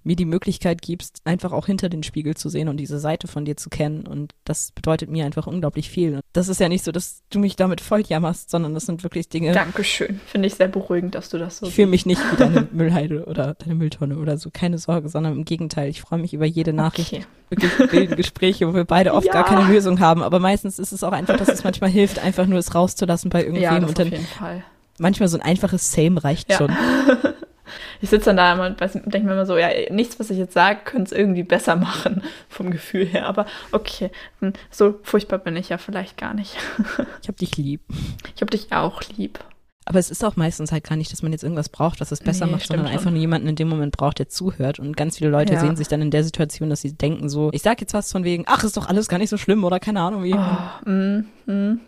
[0.09, 3.45] mir die Möglichkeit gibst, einfach auch hinter den Spiegel zu sehen und diese Seite von
[3.45, 4.07] dir zu kennen.
[4.07, 6.15] Und das bedeutet mir einfach unglaublich viel.
[6.15, 9.03] Und das ist ja nicht so, dass du mich damit voll jammerst, sondern das sind
[9.05, 9.53] wirklich Dinge.
[9.53, 10.19] Dankeschön.
[10.27, 13.27] Finde ich sehr beruhigend, dass du das so Ich fühle mich nicht wie deine Müllheide
[13.27, 14.49] oder deine Mülltonne oder so.
[14.53, 15.91] Keine Sorge, sondern im Gegenteil.
[15.91, 17.13] Ich freue mich über jede Nachricht.
[17.13, 17.27] Okay.
[17.51, 19.33] Wirklich wilden Gespräche, wo wir beide oft Ja.
[19.35, 20.23] gar keine Lösung haben.
[20.23, 23.41] Aber meistens ist es auch einfach, dass es manchmal hilft, einfach nur es rauszulassen bei
[23.41, 23.71] Ja, irgendwem.
[23.71, 24.65] das und auf dann jeden Fall.
[24.99, 26.57] manchmal so ein einfaches Same reicht Ja.
[26.59, 26.73] schon.
[28.01, 30.55] Ich sitze dann da immer und denke mir immer so, ja, nichts, was ich jetzt
[30.55, 33.27] sage, könnte es irgendwie besser machen, vom Gefühl her.
[33.27, 36.57] Aber okay, hm, so furchtbar bin ich ja vielleicht gar nicht.
[37.23, 37.81] Ich hab dich lieb.
[38.35, 39.39] Ich habe dich auch lieb.
[39.85, 42.21] Aber es ist auch meistens halt gar nicht, dass man jetzt irgendwas braucht, was es
[42.21, 42.95] besser Nee, macht, sondern schon.
[42.95, 44.79] einfach nur jemanden in dem Moment braucht, der zuhört.
[44.79, 45.61] Und ganz viele Leute Ja.
[45.61, 48.23] sehen sich dann in der Situation, dass sie denken so, ich sag jetzt was von
[48.23, 50.35] wegen, ach, ist doch alles gar nicht so schlimm oder keine Ahnung wie.
[50.35, 51.81] Oh, mm, mm,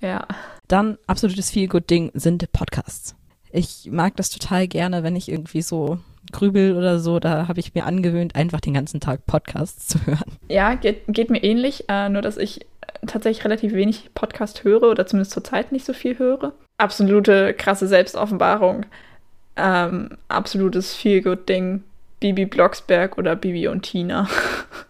[0.00, 0.24] ja.
[0.68, 3.16] Dann absolutes Feel-Good-Ding sind Podcasts.
[3.50, 5.98] Ich mag das total gerne, wenn ich irgendwie so
[6.32, 10.32] grübel oder so, da habe ich mir angewöhnt, einfach den ganzen Tag Podcasts zu hören.
[10.48, 12.66] Ja, geht, geht mir ähnlich, äh, nur dass ich
[13.06, 16.52] tatsächlich relativ wenig Podcast höre oder zumindest zurzeit nicht so viel höre.
[16.78, 18.86] Absolute krasse Selbstoffenbarung.
[19.56, 21.84] Ähm, absolutes Feel-Good-Ding.
[22.20, 24.28] Bibi Blocksberg oder Bibi und Tina.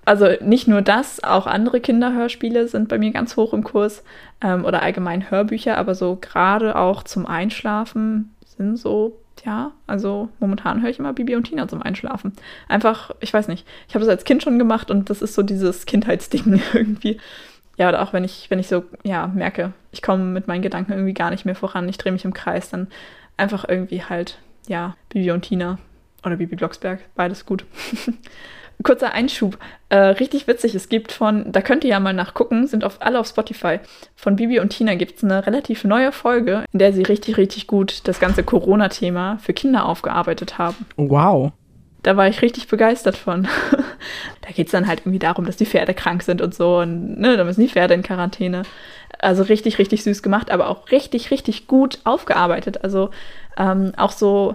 [0.04, 4.02] Also nicht nur das, auch andere Kinderhörspiele sind bei mir ganz hoch im Kurs
[4.40, 10.82] ähm, oder allgemein Hörbücher, aber so gerade auch zum Einschlafen sind so, ja, also momentan
[10.82, 12.32] höre ich immer Bibi und Tina zum Einschlafen.
[12.68, 15.42] Einfach, ich weiß nicht, ich habe das als Kind schon gemacht und das ist so
[15.42, 17.18] dieses Kindheitsding irgendwie.
[17.76, 20.92] Ja, oder auch wenn ich, wenn ich so, ja, merke, ich komme mit meinen Gedanken
[20.92, 22.88] irgendwie gar nicht mehr voran, ich drehe mich im Kreis, dann
[23.36, 25.78] einfach irgendwie halt, ja, Bibi und Tina
[26.24, 27.64] oder Bibi Blocksberg, beides gut.
[28.82, 29.58] kurzer Einschub.
[29.88, 30.74] Äh, richtig witzig.
[30.74, 33.80] Es gibt von, da könnt ihr ja mal nachgucken, sind auf, alle auf Spotify.
[34.14, 37.66] Von Bibi und Tina gibt es eine relativ neue Folge, in der sie richtig, richtig
[37.66, 40.86] gut das ganze Corona-Thema für Kinder aufgearbeitet haben.
[40.96, 41.52] Wow.
[42.02, 43.48] Da war ich richtig begeistert von.
[44.42, 46.78] da geht es dann halt irgendwie darum, dass die Pferde krank sind und so.
[46.78, 48.62] Und ne, da müssen die Pferde in Quarantäne.
[49.18, 52.84] Also richtig, richtig süß gemacht, aber auch richtig, richtig gut aufgearbeitet.
[52.84, 53.10] Also
[53.56, 54.54] ähm, auch so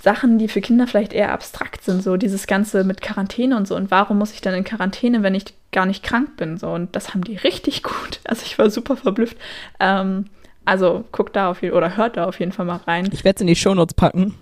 [0.00, 3.74] Sachen, die für Kinder vielleicht eher abstrakt sind, so dieses Ganze mit Quarantäne und so.
[3.74, 6.56] Und warum muss ich dann in Quarantäne, wenn ich gar nicht krank bin?
[6.56, 8.20] So, und das haben die richtig gut.
[8.24, 9.36] Also ich war super verblüfft.
[9.80, 10.26] Ähm,
[10.64, 13.08] also guckt da auf jeden oder hört da auf jeden Fall mal rein.
[13.12, 14.34] Ich werde es in die Shownotes packen.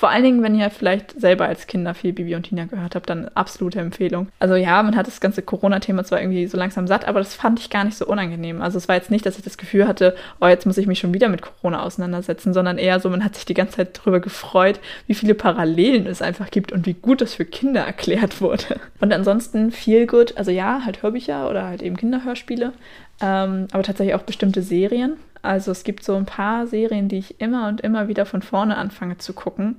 [0.00, 3.10] Vor allen Dingen, wenn ihr vielleicht selber als Kinder viel Bibi und Tina gehört habt,
[3.10, 4.28] dann absolute Empfehlung.
[4.38, 7.60] Also ja, man hat das ganze Corona-Thema zwar irgendwie so langsam satt, aber das fand
[7.60, 8.62] ich gar nicht so unangenehm.
[8.62, 11.00] Also es war jetzt nicht, dass ich das Gefühl hatte, oh, jetzt muss ich mich
[11.00, 14.20] schon wieder mit Corona auseinandersetzen, sondern eher so, man hat sich die ganze Zeit darüber
[14.20, 18.80] gefreut, wie viele Parallelen es einfach gibt und wie gut das für Kinder erklärt wurde.
[19.00, 22.72] Und ansonsten viel gut, also ja, halt Hörbücher oder halt eben Kinderhörspiele,
[23.20, 25.16] ähm, aber tatsächlich auch bestimmte Serien.
[25.42, 28.76] Also es gibt so ein paar Serien, die ich immer und immer wieder von vorne
[28.76, 29.76] anfange zu gucken.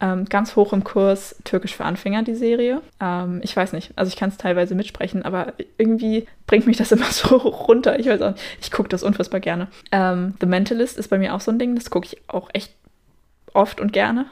[0.00, 2.82] Ähm, ganz hoch im Kurs Türkisch für Anfänger, die Serie.
[3.00, 6.92] Ähm, ich weiß nicht, also ich kann es teilweise mitsprechen, aber irgendwie bringt mich das
[6.92, 7.98] immer so runter.
[7.98, 9.68] Ich weiß auch nicht, ich gucke das unfassbar gerne.
[9.90, 12.74] Ähm, The Mentalist ist bei mir auch so ein Ding, das gucke ich auch echt
[13.54, 14.26] oft und gerne.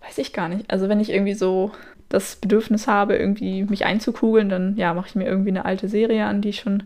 [0.00, 0.68] Weiß ich gar nicht.
[0.70, 1.70] Also wenn ich irgendwie so
[2.08, 6.26] das Bedürfnis habe, irgendwie mich einzukugeln, dann ja, mache ich mir irgendwie eine alte Serie
[6.26, 6.82] an, die ich schon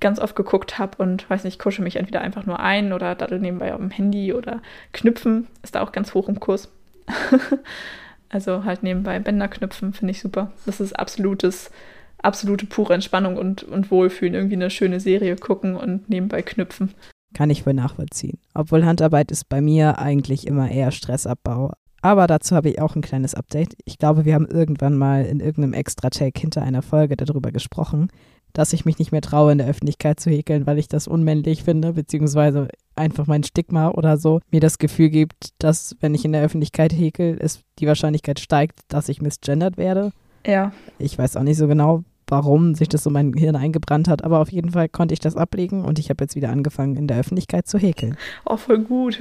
[0.00, 3.38] ganz oft geguckt habe und weiß nicht, kusche mich entweder einfach nur ein oder daddel
[3.38, 6.70] nebenbei auf dem Handy oder knüpfen ist da auch ganz hoch im Kurs.
[8.28, 10.52] also halt nebenbei Bänder knüpfen finde ich super.
[10.66, 11.70] Das ist absolutes,
[12.18, 14.34] absolute pure Entspannung und, und Wohlfühlen.
[14.34, 16.94] Irgendwie eine schöne Serie gucken und nebenbei knüpfen.
[17.34, 18.38] Kann ich wohl nachvollziehen.
[18.54, 21.72] Obwohl Handarbeit ist bei mir eigentlich immer eher Stressabbau.
[22.02, 23.74] Aber dazu habe ich auch ein kleines Update.
[23.84, 28.08] Ich glaube, wir haben irgendwann mal in irgendeinem Extra-Take hinter einer Folge darüber gesprochen,
[28.52, 31.64] dass ich mich nicht mehr traue, in der Öffentlichkeit zu häkeln, weil ich das unmännlich
[31.64, 36.32] finde, beziehungsweise einfach mein Stigma oder so mir das Gefühl gibt, dass wenn ich in
[36.32, 40.12] der Öffentlichkeit häkel, es die Wahrscheinlichkeit steigt, dass ich misgendert werde.
[40.46, 40.72] Ja.
[40.98, 44.38] Ich weiß auch nicht so genau, warum sich das so mein Hirn eingebrannt hat, aber
[44.38, 47.18] auf jeden Fall konnte ich das ablegen und ich habe jetzt wieder angefangen, in der
[47.18, 48.16] Öffentlichkeit zu häkeln.
[48.44, 49.20] Oh, voll gut.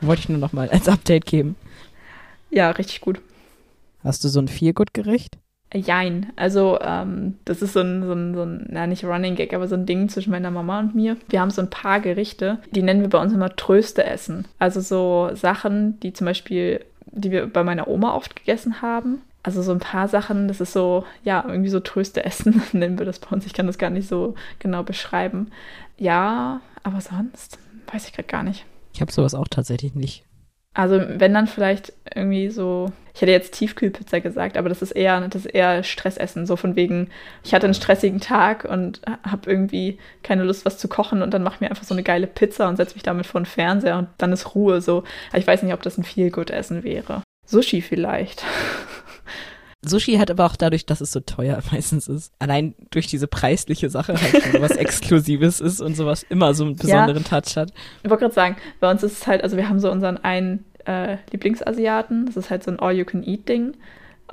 [0.00, 1.56] Wollte ich nur noch mal als Update geben.
[2.50, 3.20] Ja, richtig gut.
[4.04, 5.38] Hast du so ein Feelgood-Gericht?
[5.74, 6.32] Jein.
[6.36, 9.66] Also, ähm, das ist so ein, so ein, so ein, na nicht Running Gag, aber
[9.66, 11.16] so ein Ding zwischen meiner Mama und mir.
[11.28, 14.46] Wir haben so ein paar Gerichte, die nennen wir bei uns immer Tröste essen.
[14.58, 19.22] Also so Sachen, die zum Beispiel, die wir bei meiner Oma oft gegessen haben.
[19.42, 23.06] Also so ein paar Sachen, das ist so, ja, irgendwie so Tröste essen, nennen wir
[23.06, 23.44] das bei uns.
[23.44, 25.48] Ich kann das gar nicht so genau beschreiben.
[25.98, 27.58] Ja, aber sonst
[27.92, 28.64] weiß ich gerade gar nicht.
[28.92, 30.24] Ich habe sowas auch tatsächlich nicht.
[30.74, 35.20] Also wenn dann vielleicht irgendwie so, ich hätte jetzt Tiefkühlpizza gesagt, aber das ist eher,
[35.20, 37.10] das ist eher Stressessen, so von wegen,
[37.44, 41.44] ich hatte einen stressigen Tag und habe irgendwie keine Lust, was zu kochen und dann
[41.44, 43.98] mache ich mir einfach so eine geile Pizza und setze mich damit vor den Fernseher
[43.98, 45.04] und dann ist Ruhe so.
[45.32, 47.22] Ich weiß nicht, ob das ein viel gut Essen wäre.
[47.46, 48.42] Sushi vielleicht.
[49.86, 53.90] Sushi hat aber auch dadurch, dass es so teuer meistens ist, allein durch diese preisliche
[53.90, 57.72] Sache halt schon was Exklusives ist und sowas immer so einen besonderen ja, Touch hat.
[58.02, 60.64] Ich wollte gerade sagen, bei uns ist es halt, also wir haben so unseren einen
[60.86, 63.74] äh, Lieblingsasiaten, das ist halt so ein All-You-Can-Eat-Ding.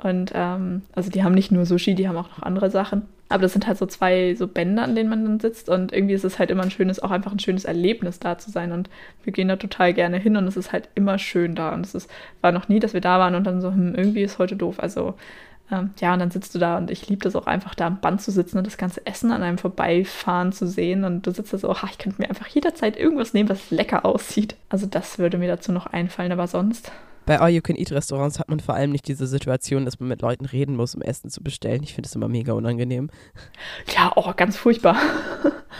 [0.02, 3.02] Und ähm, also die haben nicht nur Sushi, die haben auch noch andere Sachen.
[3.32, 5.68] Aber das sind halt so zwei so Bänder, an denen man dann sitzt.
[5.68, 8.50] Und irgendwie ist es halt immer ein schönes, auch einfach ein schönes Erlebnis da zu
[8.50, 8.72] sein.
[8.72, 8.90] Und
[9.24, 11.72] wir gehen da total gerne hin und es ist halt immer schön da.
[11.72, 14.22] Und es ist, war noch nie, dass wir da waren und dann so, hm, irgendwie
[14.22, 14.78] ist heute doof.
[14.78, 15.14] Also
[15.70, 18.00] ähm, ja, und dann sitzt du da und ich liebe das auch einfach da am
[18.00, 21.04] Band zu sitzen und das ganze Essen an einem vorbeifahren zu sehen.
[21.04, 24.04] Und du sitzt da so, ach, ich könnte mir einfach jederzeit irgendwas nehmen, was lecker
[24.04, 24.56] aussieht.
[24.68, 26.92] Also das würde mir dazu noch einfallen, aber sonst
[27.26, 30.94] bei All-You-Can-Eat-Restaurants hat man vor allem nicht diese Situation, dass man mit Leuten reden muss,
[30.94, 31.82] um Essen zu bestellen.
[31.82, 33.10] Ich finde es immer mega unangenehm.
[33.94, 34.96] Ja, oh, ganz furchtbar.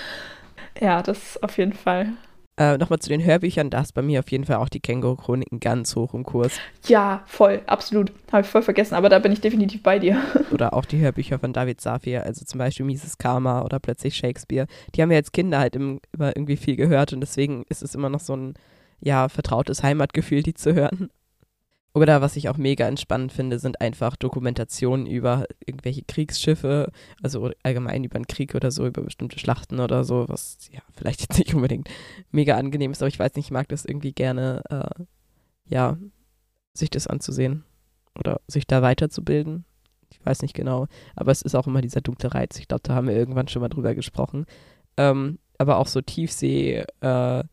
[0.80, 2.12] ja, das auf jeden Fall.
[2.58, 5.58] Äh, Nochmal zu den Hörbüchern, da ist bei mir auf jeden Fall auch die Känguru-Chroniken
[5.58, 6.60] ganz hoch im Kurs.
[6.86, 8.12] Ja, voll, absolut.
[8.30, 10.20] Habe ich voll vergessen, aber da bin ich definitiv bei dir.
[10.52, 14.66] oder auch die Hörbücher von David Safir, also zum Beispiel Mises Karma oder plötzlich Shakespeare.
[14.94, 17.94] Die haben wir als Kinder halt im, immer irgendwie viel gehört und deswegen ist es
[17.94, 18.54] immer noch so ein
[19.00, 21.10] ja, vertrautes Heimatgefühl, die zu hören.
[21.94, 26.90] Oder was ich auch mega entspannend finde, sind einfach Dokumentationen über irgendwelche Kriegsschiffe,
[27.22, 31.20] also allgemein über einen Krieg oder so, über bestimmte Schlachten oder so, was ja vielleicht
[31.20, 31.88] jetzt nicht unbedingt
[32.30, 35.04] mega angenehm ist, aber ich weiß nicht, ich mag das irgendwie gerne, äh,
[35.66, 35.98] ja,
[36.72, 37.64] sich das anzusehen
[38.18, 39.66] oder sich da weiterzubilden.
[40.10, 42.58] Ich weiß nicht genau, aber es ist auch immer dieser dunkle Reiz.
[42.58, 44.46] Ich glaube, da haben wir irgendwann schon mal drüber gesprochen.
[44.96, 47.44] Ähm, aber auch so Tiefsee, äh,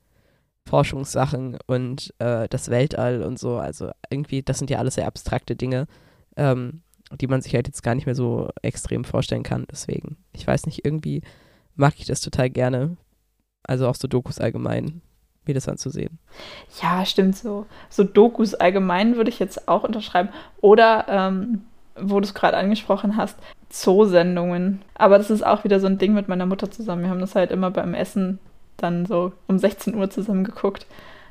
[0.70, 3.58] Forschungssachen und äh, das Weltall und so.
[3.58, 5.88] Also irgendwie, das sind ja alles sehr abstrakte Dinge.
[6.38, 6.82] Ähm,
[7.18, 9.66] die man sich halt jetzt gar nicht mehr so extrem vorstellen kann.
[9.72, 11.22] Deswegen, ich weiß nicht, irgendwie
[11.76, 12.98] mag ich das total gerne.
[13.64, 15.02] Also auch so Dokus allgemein,
[15.46, 16.20] mir das anzusehen.
[16.82, 17.66] Ja, stimmt so.
[17.90, 20.30] So Dokus allgemein würde ich jetzt auch unterschreiben.
[20.62, 21.64] Oder, ähm,
[22.00, 23.38] wo du es gerade angesprochen hast,
[23.70, 24.82] Zoosendungen.
[24.96, 27.04] Aber das ist auch wieder so ein Ding mit meiner Mutter zusammen.
[27.04, 28.40] Wir haben das halt immer beim Essen
[28.84, 30.86] dann so um 16 Uhr zusammen geguckt.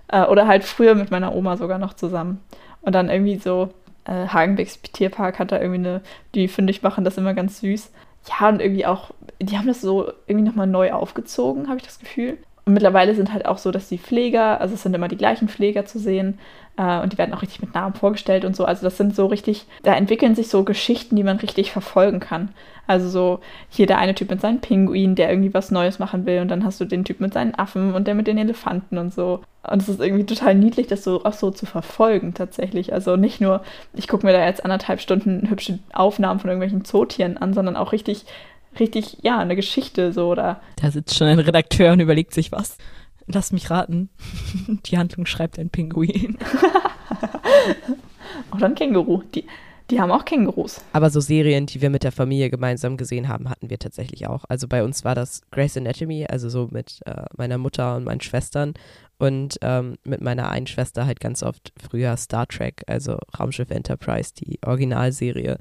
[0.09, 2.41] Äh, oder halt früher mit meiner Oma sogar noch zusammen.
[2.83, 3.71] Und dann irgendwie so,
[4.05, 6.01] äh, Hagenbecks Tierpark hat da irgendwie eine,
[6.35, 7.91] die finde ich machen das immer ganz süß.
[8.29, 11.99] Ja, und irgendwie auch, die haben das so irgendwie nochmal neu aufgezogen, habe ich das
[11.99, 12.39] Gefühl.
[12.69, 15.49] Und mittlerweile sind halt auch so, dass die Pfleger, also es sind immer die gleichen
[15.49, 16.39] Pfleger zu sehen
[16.77, 18.67] äh, und die werden auch richtig mit Namen vorgestellt und so.
[18.67, 22.51] Also das sind so richtig, da entwickeln sich so Geschichten, die man richtig verfolgen kann.
[22.87, 26.43] Also so hier der eine Typ mit seinen Pinguinen, der irgendwie was Neues machen will
[26.43, 29.15] und dann hast du den Typ mit seinen Affen und der mit den Elefanten und
[29.15, 29.41] so.
[29.67, 32.93] Und es ist irgendwie total niedlich, das so auch so zu verfolgen tatsächlich.
[32.93, 33.63] Also nicht nur,
[33.95, 37.93] ich gucke mir da jetzt anderthalb Stunden hübsche Aufnahmen von irgendwelchen Zootieren an, sondern auch
[37.93, 38.27] richtig
[38.79, 40.61] richtig, ja, eine Geschichte so oder.
[40.77, 42.77] Da sitzt schon ein Redakteur und überlegt sich was.
[43.27, 44.09] Lass mich raten.
[44.87, 46.39] Die Handlung schreibt ein Pinguin.
[48.55, 49.23] Oder ein Känguru.
[49.35, 49.45] Die,
[49.91, 50.81] die haben auch Kängurus.
[50.93, 54.45] Aber so Serien, die wir mit der Familie gemeinsam gesehen haben, hatten wir tatsächlich auch.
[54.49, 58.21] Also bei uns war das Grey's Anatomy, also so mit äh, meiner Mutter und meinen
[58.21, 58.75] Schwestern.
[59.19, 64.33] Und ähm, mit meiner einen Schwester halt ganz oft früher Star Trek, also Raumschiff Enterprise,
[64.35, 65.59] die Originalserie.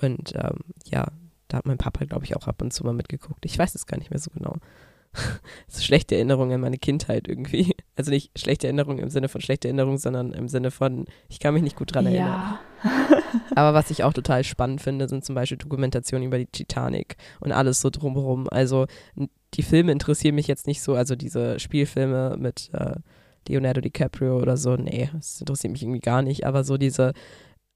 [0.00, 1.06] Und ähm, ja,
[1.48, 3.44] da hat mein Papa, glaube ich, auch ab und zu mal mitgeguckt.
[3.44, 4.56] Ich weiß es gar nicht mehr so genau.
[5.68, 7.74] Ist schlechte Erinnerung an meine Kindheit irgendwie.
[7.96, 11.54] Also nicht schlechte Erinnerung im Sinne von schlechte Erinnerung, sondern im Sinne von, ich kann
[11.54, 12.58] mich nicht gut dran erinnern.
[12.84, 12.92] Ja.
[13.56, 17.52] Aber was ich auch total spannend finde, sind zum Beispiel Dokumentationen über die Titanic und
[17.52, 18.46] alles so drumherum.
[18.50, 18.86] Also
[19.54, 22.96] die Filme interessieren mich jetzt nicht so, also diese Spielfilme mit äh,
[23.48, 26.46] Leonardo DiCaprio oder so, nee, das interessiert mich irgendwie gar nicht.
[26.46, 27.14] Aber so diese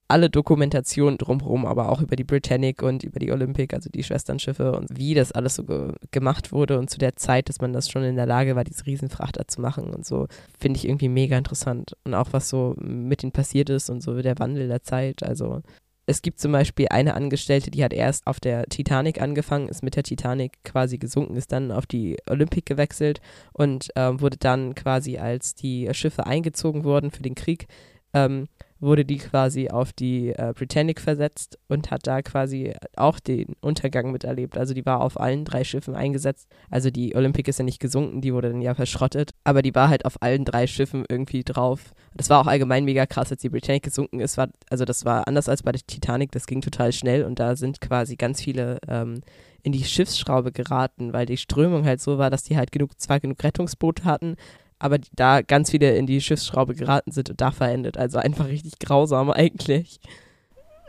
[0.07, 4.73] alle Dokumentationen drumherum, aber auch über die Britannic und über die Olympic, also die Schwesternschiffe
[4.73, 7.89] und wie das alles so ge gemacht wurde und zu der Zeit, dass man das
[7.89, 10.27] schon in der Lage war, diese Riesenfrachter zu machen und so,
[10.59, 11.95] finde ich irgendwie mega interessant.
[12.03, 15.23] Und auch was so mit ihnen passiert ist und so der Wandel der Zeit.
[15.23, 15.61] Also
[16.05, 19.95] es gibt zum Beispiel eine Angestellte, die hat erst auf der Titanic angefangen, ist mit
[19.95, 23.21] der Titanic quasi gesunken, ist dann auf die Olympic gewechselt
[23.53, 27.67] und ähm, wurde dann quasi, als die Schiffe eingezogen wurden für den Krieg,
[28.13, 28.47] ähm,
[28.83, 34.11] wurde die quasi auf die äh, Britannic versetzt und hat da quasi auch den Untergang
[34.11, 34.57] miterlebt.
[34.57, 36.47] Also die war auf allen drei Schiffen eingesetzt.
[36.69, 39.89] Also die Olympic ist ja nicht gesunken, die wurde dann ja verschrottet, aber die war
[39.89, 41.93] halt auf allen drei Schiffen irgendwie drauf.
[42.13, 44.37] Das war auch allgemein mega krass, als die Britannic gesunken ist.
[44.37, 47.55] War, also das war anders als bei der Titanic, das ging total schnell und da
[47.55, 49.21] sind quasi ganz viele ähm,
[49.63, 53.21] in die Schiffsschraube geraten, weil die Strömung halt so war, dass die halt genug, zwar
[53.21, 54.35] genug Rettungsboote hatten,
[54.83, 57.97] aber da ganz viele in die Schiffsschraube geraten sind und da verendet.
[57.97, 59.99] Also einfach richtig grausam eigentlich.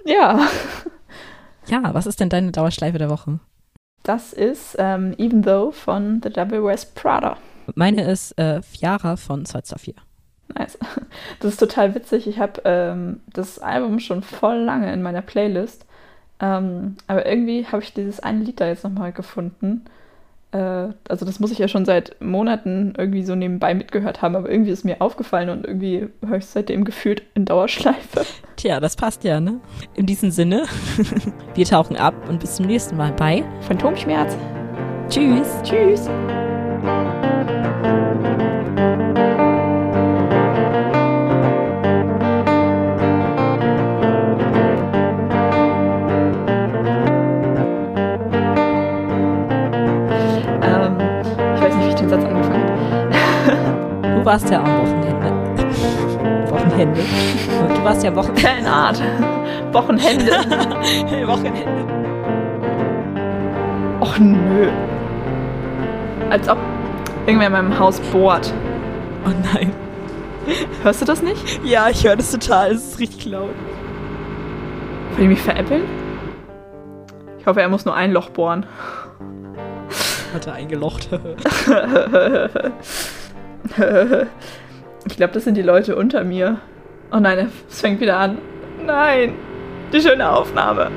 [0.05, 0.41] Ja.
[1.67, 3.41] Ja, was ist denn deine Dauerschleife der Woche?
[4.03, 7.39] Das ist ähm, Even Though von The Double West Prada.
[7.75, 9.95] Meine ist äh, Fiara von Salt Saphir.
[10.55, 10.79] Nice.
[11.41, 12.27] Das ist total witzig.
[12.27, 15.87] Ich habe ähm, das Album schon voll lange in meiner Playlist.
[16.39, 19.87] Ähm, aber irgendwie habe ich dieses eine Lied da jetzt nochmal gefunden
[20.55, 24.71] also das muss ich ja schon seit Monaten irgendwie so nebenbei mitgehört haben, aber irgendwie
[24.71, 28.25] ist mir aufgefallen und irgendwie höre ich es seitdem gefühlt in Dauerschleife.
[28.57, 29.61] Tja, das passt ja, ne?
[29.95, 30.65] In diesem Sinne,
[31.55, 34.37] wir tauchen ab und bis zum nächsten Mal bei Phantomschmerz.
[35.09, 35.49] Tschüss.
[35.65, 36.09] Tschüss.
[54.25, 56.51] Du warst ja am Wochenende.
[56.51, 57.01] Wochenende.
[57.75, 58.41] Du warst ja Wochenende.
[58.41, 59.03] Keine Art.
[59.71, 60.33] Wochenende.
[61.27, 61.85] Wochenende.
[64.01, 64.71] Och nö.
[66.31, 66.57] Als ob
[67.27, 68.55] irgendwer in meinem Haus bohrt.
[69.27, 69.75] Oh nein.
[70.83, 71.61] Hörst du das nicht?
[71.63, 72.73] Ja, ich höre das total.
[72.73, 73.51] Es ist richtig laut.
[75.17, 75.83] Will ich mich veräppeln?
[77.41, 78.65] Ich hoffe, er muss nur ein Loch bohren.
[80.33, 81.11] Hat er eingelocht.
[85.07, 86.61] ich glaube, das sind die Leute unter mir.
[87.13, 88.39] Oh nein, es fängt wieder an.
[88.85, 89.35] Nein,
[89.93, 90.91] die schöne Aufnahme.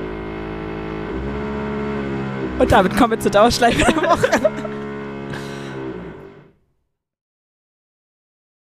[2.60, 4.30] Und damit kommen wir zur Dauerschleife der Woche.